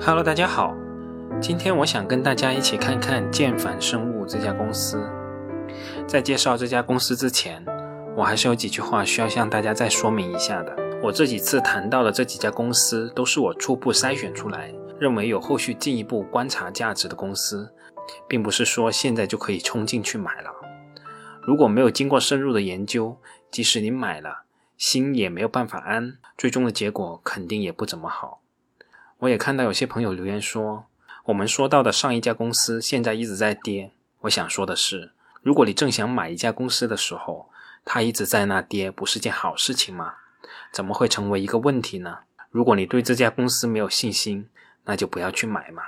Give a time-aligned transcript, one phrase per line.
[0.00, 0.74] Hello，大家好，
[1.40, 5.08] 今天我想跟大家一起看看建反生物这家公司。
[6.06, 7.64] 在介绍这家公司之前，
[8.16, 10.76] 我还是有几句话需要向大家再说明一下的。
[11.02, 17.72] 我这几次谈到的这几家公司，都是我初步筛选出来，认为有后续进一步观察价值的公司，
[18.28, 20.50] 并不是说现在就可以冲进去买了。
[21.42, 23.16] 如果没有经过深入的研究，
[23.50, 24.44] 即使你买了，
[24.76, 28.40] 心也没有办法安，最终的结果肯定也不怎么好。
[29.24, 30.84] 我也看到有些朋友留言说，
[31.24, 33.90] 我们说到的上一家公司现在一直在跌。
[34.22, 37.48] 我想说的是，如果你正想买一家公司的时候，
[37.86, 40.14] 它一直在那跌，不是件好事情吗？
[40.70, 42.18] 怎么会成为一个问题呢？
[42.50, 44.48] 如果你对这家公司没有信心，
[44.84, 45.82] 那就不要去买嘛。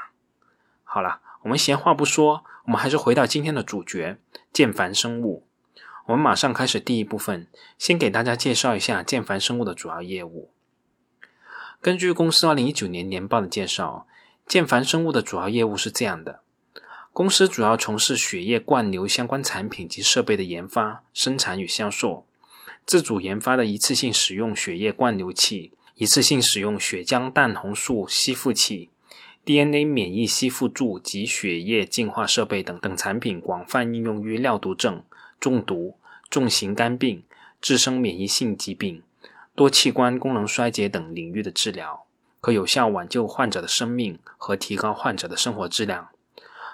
[0.82, 4.16] 好了，我们闲话不说，我们还是回到今天的主角——
[4.50, 5.46] 建凡生物。
[6.06, 10.50] 我们马上开始第一部分，先给大家介绍一下建凡生物的主要业务。
[11.80, 14.06] 根据公司二零一九年年报的介绍，
[14.46, 16.40] 建凡生物的主要业务是这样的：
[17.12, 22.26] 公司主要从事血液灌流相关产品及设备的研发、生产与销售，
[22.84, 28.90] 自主研发的一次性使用血液灌流器、一次性使用血浆蛋红素吸附器、
[29.44, 35.04] DNA 免疫吸附柱及血液净化设备等等产品，广泛应用于尿毒症、
[35.38, 35.96] 中毒、
[36.28, 37.22] 重型肝病、
[37.62, 39.02] 自身免疫性疾病。
[39.56, 42.04] 多器官功能衰竭等领域的治疗，
[42.42, 46.10] 可有效挽救患者的生命和提高患者的生活质量。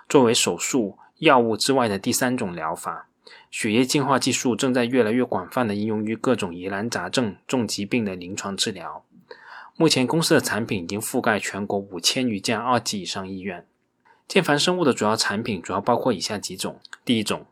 [0.08, 3.06] 作为手术、药物之外的第三种疗法，
[3.52, 9.04] 血液净化技术正在越来越广泛的应用于各种疑难杂症、重疾病的临床治疗。
[9.76, 13.64] 目前，公司的产品已经覆盖全国五千余家二级以上医院。
[14.26, 17.46] 健凡生物的主要产品主要包括以下几种：第一种，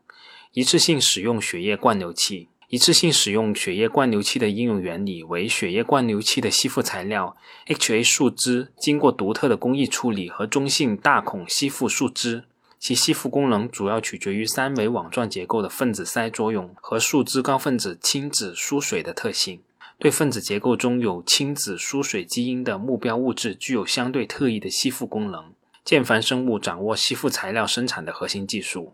[0.51, 2.49] 一次性使用血液灌流器。
[2.71, 7.35] 一次性使用血液灌流器的应用原理为血液灌流器的吸附材料
[7.67, 12.45] HA 树脂经过独特的工艺处理和中性大孔吸附树脂，
[12.79, 19.59] 其吸附功能主要取决于三维网状结构的分子塞作用和树脂高分子亲子疏水的特性，
[19.99, 25.53] 对分子结构中有亲子疏水基因的目标物质具有相对特异的吸附功能。
[25.83, 28.93] 建凡生物掌握吸附材料生产的核心技术，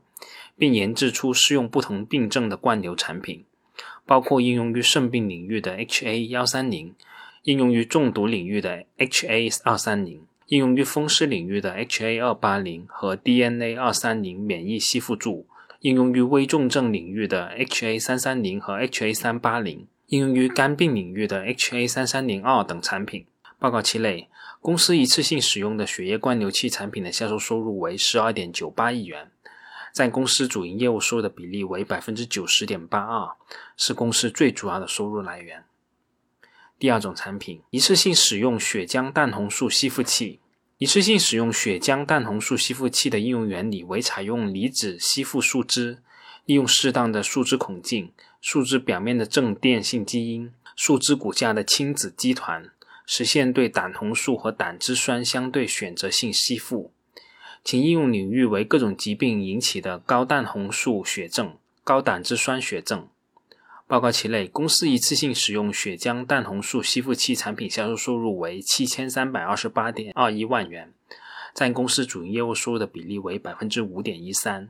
[0.57, 3.45] 并研制出适用不同病症的灌流产品。
[4.07, 6.95] 包括应用于肾病领域的 HA 幺三零，
[7.43, 15.45] 应用于中毒领域的 HA 二三零，应用于风湿领域的 HA 二八零和 DNA 二三零免疫吸附柱，
[15.81, 23.25] 应用于危重症领域的 HA 三三零和 HA 三八零，应用于肝病领域的 HA 三三零二等产品。
[23.59, 24.29] 报告期内，
[24.61, 29.31] 公司一次性使用的血液灌流器产品的销售收入为十二点九八亿元。
[29.97, 33.35] 占公司主营业务收入的比例为百分之九十点八二，
[33.75, 35.63] 是公司最主要的收入来源。
[36.77, 40.39] 第二种产品，一次性使用血浆蛋红素吸附器。
[40.77, 46.03] 一次性使用血浆蛋红素吸附器的应用原理为采用离子吸附树脂，
[46.45, 52.69] 利用适当的树脂孔径、树脂表面的正电性基因、树脂骨架的亲子基团，
[53.07, 56.91] 实现对胆红素和胆汁酸相对选择性吸附。
[57.63, 63.07] 其应用领域为各种疾病引起的高蛋红素血症、高胆汁酸血症。
[63.85, 70.91] 报告期内，公司一次性使用血浆蛋红素吸附器产品销售收入为七千三百二十八点二一万元，
[71.53, 74.67] 占公司主营业务收入的比例为百分之五点一三。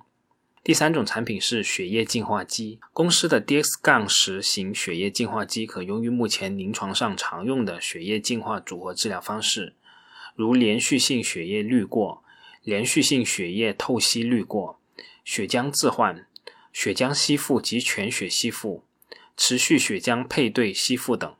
[0.63, 2.79] 第三种产品是血液净化机。
[2.93, 9.73] 公司的 DX- 杠十型血液净化机可用于目前临床上常用的血液净化组合治疗方式，
[10.35, 12.23] 如连续性血液滤过。
[12.67, 14.77] 连续性血液透析滤过、
[15.23, 16.27] 血浆置换、
[16.73, 18.83] 血浆吸附及全血吸附、
[19.37, 21.33] 持续血浆配对吸附等。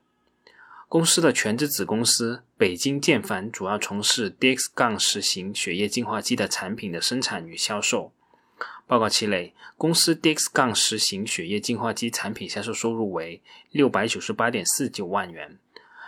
[0.88, 8.14] 公司的全资子公司北京建凡主要从事 DX- 杠十型血液净化机的产品的生产与销售。
[8.88, 13.42] 报告期内，公司 DX- 杠十型血液净化机产品销售收入为
[13.72, 15.58] 六百九十八点四九万元，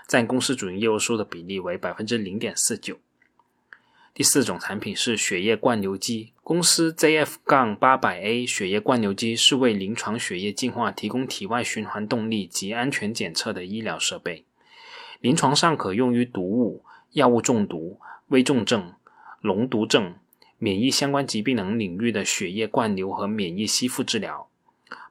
[0.08, 2.98] 占公司主营业务收入的比例为百分之零点四九。
[4.14, 6.34] 第四种产品是血液灌流机。
[6.44, 14.44] 公司 ZF- 杠八百 A 血液灌流机是为临床血液净化提供体外循环动力及安全检测的医疗设备，
[15.22, 18.94] 临床上可用于毒物、药物中毒、危重症、
[19.44, 20.16] 脓毒症、
[20.58, 24.48] 免疫相关疾病等领域的血液灌流和免疫吸附治疗。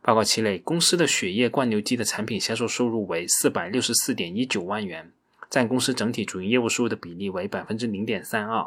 [0.02, 5.12] 报告期内，公司的血液灌流机的产品销售收入为四百六十四点一九万元，
[5.48, 8.66] 占公司整体主营业务收入的比例为百分之零点三二。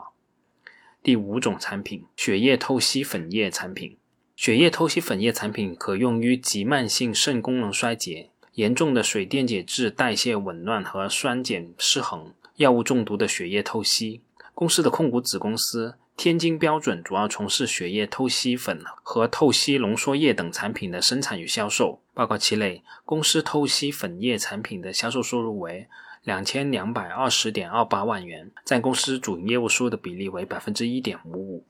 [1.04, 3.98] 第五种产品，血液透析粉液产品。
[4.36, 14.22] 血液透析粉液产品可用于急慢性肾功能衰竭、严重的水电解质代谢紊乱和酸碱失衡、药物中毒的血液透析。
[14.54, 22.00] 公司的控股子公司天津标准主要从事血液透析粉和透析浓缩液等产品的生产与销售。
[22.14, 25.88] 报告期内，公司透析粉液产品的销售收入为
[26.24, 31.66] 两千两百二十点二八万元，占公司主营业务收入的比例为百分之一点五五。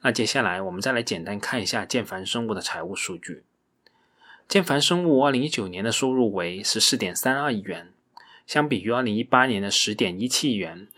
[0.00, 3.44] 那接下来我们再来简单看一下建凡生物的财务数据。
[4.48, 7.92] 建凡生物二零一九年的收入为十四点三二亿元，
[8.46, 10.88] 相比于二零一八年的十点一七亿元，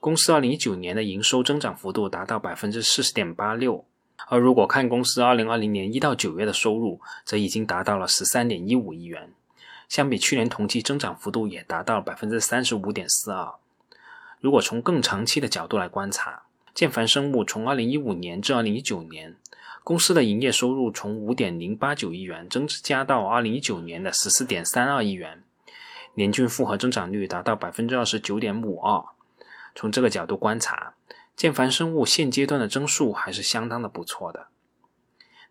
[0.00, 3.84] 公司二零一九年的营收增长幅度达到百分之四十点八六。
[4.28, 9.30] 而如果看公司二零二零年一到九月的收入，则已经达到了十三点一五亿元，
[9.88, 13.54] 相比去年同期增长幅度也达到百分之三十五点四二。
[14.40, 16.42] 如果从更长期的角度来观察，
[16.74, 19.36] 建凡生物从二零一五年至二零一九年，
[19.82, 25.42] 公司的营业收入从五点零八九亿元增加到二零一九年的十四点三二亿元，
[26.14, 29.04] 年均复合增长率达到百分之二十九点五二。
[29.74, 30.94] 从这个角度观察，
[31.36, 34.48] 建凡生物现阶段的增速还是相当的不错的。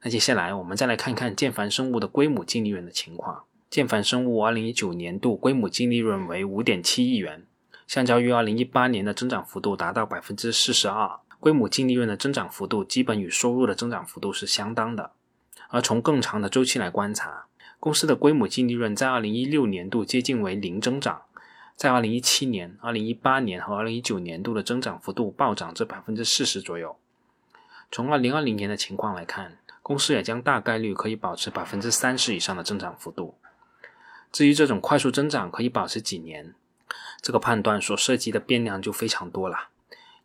[0.01, 3.45] 那接下来我们再来看看建凡生物的归母净利润的情况。
[3.73, 7.43] 建凡生物二零一九年度规模净利润为五点七亿元。
[7.87, 15.09] 相较于二零一八年的增长幅度达到百分之四十二，规模净利润的增长幅度基本与收入的增长幅度是相当的。
[15.69, 17.47] 而从更长的周期来观察，
[17.79, 21.23] 公司的规模净利润在二零一六年度接近为零增长，
[21.75, 26.95] 在二零一七年、二零一八年和二零一九年度的增长幅度暴涨至百分之四十左右。
[27.91, 33.35] 从二零二零年的情况来看，公司也将大概率可以保持百分之三十以上的增长幅度。
[34.33, 36.55] 至于这种快速增长可以保持几年？
[37.21, 39.69] 这个判断所涉及的变量就非常多了，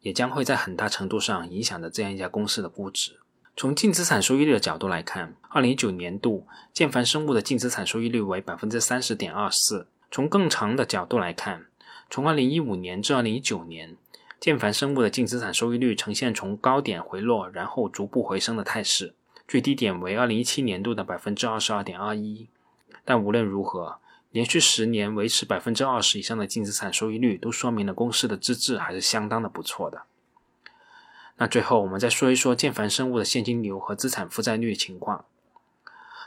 [0.01, 3.19] 也将会在很大程度上影响着这样一家公司的估值。
[3.55, 9.87] 从净资产收益率的角度来看，二零一九年度建凡生物的净资产收益率为百分之三十点二四。
[10.11, 11.67] 从更长的角度来看，
[12.09, 13.95] 从二零一五年至二零一九年，
[14.41, 19.13] 建凡生物的净资产收益率呈现从高点回落，然后逐步回升的态势，
[19.47, 22.49] 最低点为二零一七年度的百分之二十二点二一。
[23.09, 24.01] 但无论如何，
[24.33, 30.03] 连续十年维持百分之二十以上的净资产收益率，都说明了公司的资质还是相当的不错的。
[31.39, 35.25] 那最后我们再说一说建凡生物的现金流和资产负债率情况。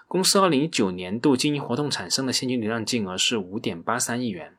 [0.08, 4.56] 公司二零一九年度经营活动产生的现金流量净额是五点八三亿元，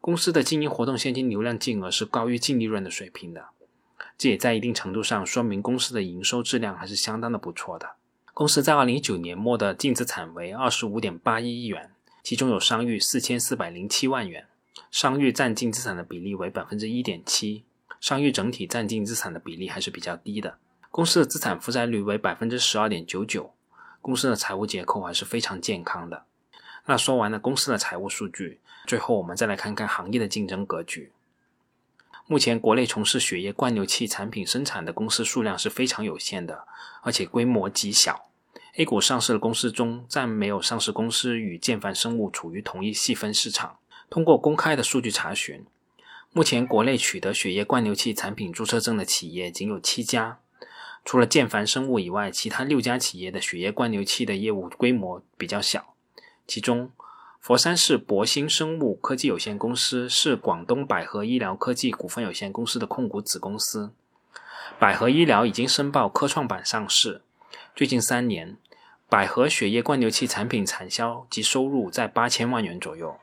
[0.00, 3.50] 公司的经营活动现金流量净额是高于净利润的水平的，
[4.18, 7.90] 这也在一定程度上说明公司的营收质量还是相当的不错的。
[8.38, 11.90] 公司在二零一九年末的净资产为二十五点八一亿元。
[12.22, 14.46] 其中有商誉四千四百零七万元，
[14.92, 17.64] 商誉占净资产的比例为百分之一点七，
[17.98, 20.56] 商誉整体占净资产的比例还是比较低的。
[20.92, 23.52] 公司的资产负债率为百分之十二点九九，
[24.00, 26.22] 公司的财务结构还是非常健康的。
[26.86, 31.10] 那说完了公司的财务数据，最后我们再来看看行业的竞争格局。
[32.28, 36.68] 目前国内从事血液灌流器产品生产的公司数量是非常有限的，
[37.02, 38.27] 而且规模极小。
[38.78, 43.78] A 股上市的公司中，暂没有上市公司与建凡生物处于同一细分市场。
[44.08, 45.66] 通过公开的数据查询，
[46.32, 50.38] 目前国内取得血液灌流器产品注册证的企业仅有七家。
[51.04, 55.94] 除了建凡生物以外，其他六家企业的血液灌流器的业务规模比较小。
[56.46, 56.92] 其中，
[57.40, 63.90] 佛山市博兴生物科技有限公司是广东百合医疗科技股份有限公司的控股子公司。
[64.78, 67.22] 百合医疗已经申报科创板上市，
[67.74, 68.56] 最近三年。
[69.10, 73.18] 百合血液灌流器产品产销及收入在八千万元左右，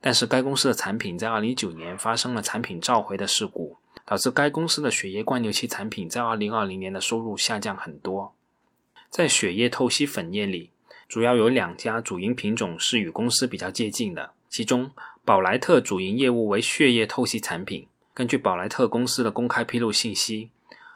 [0.00, 3.76] 但是该公司的产品在二零一九年发生了产品召回的事故，
[4.06, 8.34] 导致该公司的血液灌流器产品在二零二零年的收入下降很多。
[9.10, 10.70] 在血液透析粉液里，
[11.06, 14.90] 主要有两家主营品种是与公司比较接近的，其中
[15.26, 17.86] 宝莱特主营业务为血液透析产品。
[18.14, 20.48] 根据宝莱特公司的公开披露信息，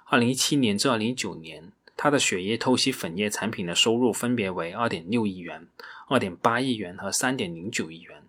[0.06, 1.70] 二零一七年至二零一九年。
[1.96, 5.66] 它的血液透析粉液产品的收入分别为二点六亿元、
[6.08, 8.22] 二点八亿元和三点零九亿元。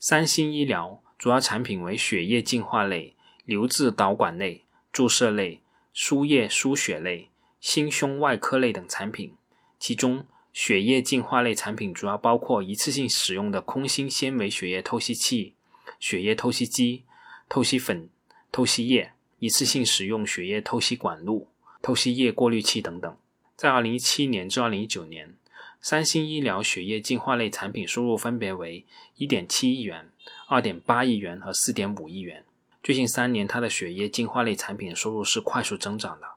[0.00, 5.60] 三星医疗主要产品为血液净化类、流质导管类、注射类、
[5.92, 7.28] 输液输血类、
[7.60, 9.34] 心胸外科类等产品，
[9.78, 15.54] 其中血液净化类产品主要包括一次性使用的空心纤维血液透析器、
[16.00, 17.04] 血液透析机、
[17.48, 18.08] 透析粉、
[18.50, 21.51] 透析液、一次性使用血液透析管路。
[21.82, 23.16] 透析液过滤器等等，
[23.56, 25.34] 在二零一七年至二零一九年，
[25.80, 28.86] 三星医疗血液净化类产品收入分别为
[29.16, 30.08] 一点七亿元、
[30.46, 32.44] 二点八亿元和四点五亿元。
[32.84, 36.28] 最近三年，它的血液净化类产品收入是快速增长的。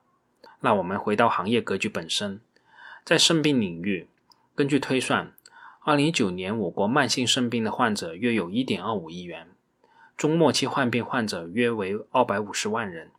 [0.62, 2.42] 那我们回到行业格局本身，
[3.04, 4.08] 在肾病领域，
[4.56, 5.32] 根据推算，
[5.82, 9.48] 二零一九年我国慢性肾病的患者约有一点二五亿元，
[10.18, 13.12] 中末期患病患者约为二百五十万人。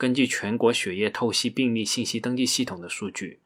[0.00, 3.38] 根据全国血液透析病例信息登记系统的数据，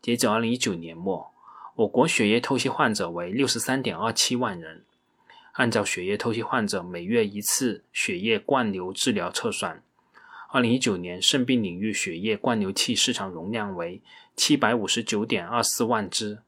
[0.00, 1.30] 截止二零一九年末，
[1.74, 4.86] 我国血液透析患者为六十三点二七万人。
[5.52, 9.82] 按照血液透析患者每月一次血液灌流治疗测算，
[10.50, 14.00] 二零一九年肾病领域血液灌流器市场容量为
[14.34, 16.38] 七百五十九点二四万支。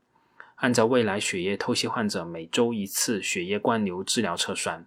[0.55, 4.87] 按照未来血液透析患者每周一次血液灌流治疗测算，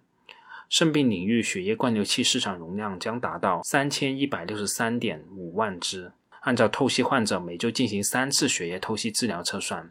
[0.76, 6.10] 肾病领域血液灌流器市场容量将达到三千一百六十三点五万支。
[6.40, 9.88] 按照透析患者每周进行三次血液透析治疗测算。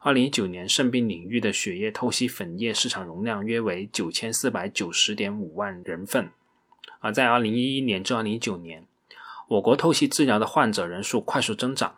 [0.00, 6.30] 二零一九年肾病领域的血液透析粉液市场容量约为九千四百九十点五万人份，
[7.00, 8.86] 而在二零一一年至二零一九年，
[9.48, 11.94] 我国透析治疗的患者人数快速增长，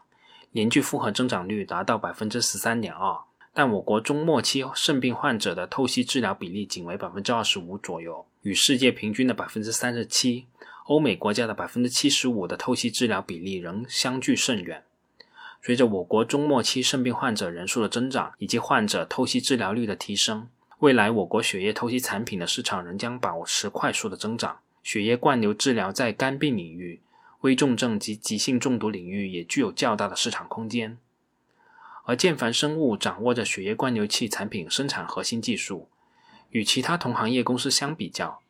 [0.50, 3.27] 年均复合增长率达到百分之十三点二。
[3.58, 10.46] 但我国中末期肾病患者的透析治疗比例仅为百分之二十五左右，与世界平均的百分之三十七、
[10.86, 14.84] 欧美国家的百分之七十五的透析治疗比例仍相距甚远。
[15.60, 20.46] 随着我国中末期肾病患者人数的增长，以及患者透析治疗率的提升，
[20.78, 24.60] 未来我国血液透析产品的市场仍将保持快速的增长。
[24.84, 27.00] 血液灌流治疗在肝病领域、
[27.40, 30.96] 危重症及急性中毒领域也具有较大的市场空间。
[32.08, 35.90] 而健凡生物掌握着血液灌流器产品生产核心技术，
[36.48, 38.40] 与其他同行业公司相比较，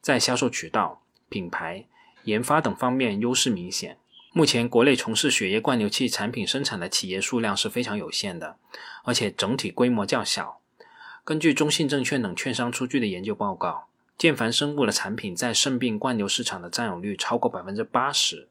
[0.00, 1.84] 在销售渠道、品牌、
[2.22, 3.98] 研发等方面优势明显。
[4.32, 8.56] 目前，国内从事血液灌流器产品生产的企业数量是非常有限的，
[9.02, 10.60] 而且整体规模较小。
[11.24, 18.46] 根据中信证券等券商出具的研究报告，健凡生物的产品在肾病灌流市场的占有率超过百分之八十。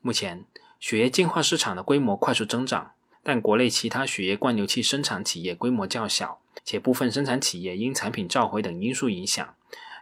[0.00, 0.44] 目前，
[0.80, 2.90] 血液净化市场的规模快速增长，
[3.28, 9.56] 但国内其他血液灌流器生产企业规模较小，且部分生产企业因产品召回等因素影响，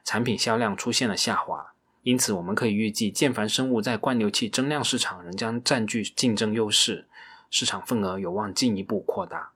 [0.04, 1.72] 产品销量出现了下滑。
[2.02, 7.08] 因此，我们可以预计，健凡生物在灌流器增量市场仍将占据竞争优势，
[7.48, 9.52] 市场份额有望进一步扩大。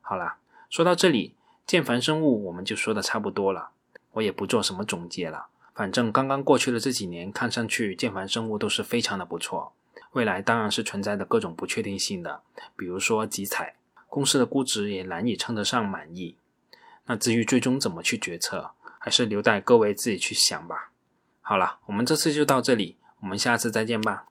[0.00, 0.36] 好了，
[0.70, 1.34] 说到这里，
[1.66, 3.70] 健凡生物我们就说的差不多了，
[4.12, 5.46] 我也不做什么总结了。
[5.74, 9.72] 反正刚刚过去的这几年，看上去健凡生物都是非常的不错。
[10.12, 12.42] 未来当然是存在的各种不确定性的，
[12.76, 13.74] 比如说集采，
[14.08, 16.36] 公司的估值也难以称得上满意。
[17.06, 20.90] 那至于最终怎么去决策，还是留待各位自己去想吧。
[21.40, 24.26] 好了，我们这次就到这里，我们下次再见吧。